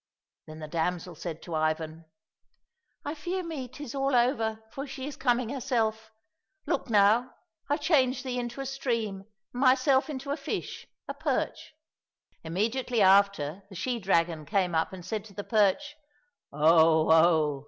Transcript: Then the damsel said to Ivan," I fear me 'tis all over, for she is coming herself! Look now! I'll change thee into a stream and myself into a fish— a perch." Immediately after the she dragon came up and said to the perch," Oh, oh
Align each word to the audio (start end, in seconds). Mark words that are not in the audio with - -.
Then 0.47 0.57
the 0.57 0.67
damsel 0.67 1.13
said 1.13 1.43
to 1.43 1.53
Ivan," 1.53 2.05
I 3.05 3.13
fear 3.13 3.43
me 3.43 3.67
'tis 3.67 3.93
all 3.93 4.15
over, 4.15 4.63
for 4.71 4.87
she 4.87 5.05
is 5.05 5.15
coming 5.15 5.49
herself! 5.49 6.09
Look 6.65 6.89
now! 6.89 7.35
I'll 7.69 7.77
change 7.77 8.23
thee 8.23 8.39
into 8.39 8.61
a 8.61 8.65
stream 8.65 9.25
and 9.53 9.61
myself 9.61 10.09
into 10.09 10.31
a 10.31 10.37
fish— 10.37 10.87
a 11.07 11.13
perch." 11.13 11.75
Immediately 12.43 13.03
after 13.03 13.61
the 13.69 13.75
she 13.75 13.99
dragon 13.99 14.43
came 14.47 14.73
up 14.73 14.91
and 14.91 15.05
said 15.05 15.23
to 15.25 15.35
the 15.35 15.43
perch," 15.43 15.95
Oh, 16.51 17.11
oh 17.11 17.59